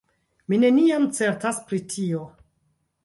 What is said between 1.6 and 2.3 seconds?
pri tio!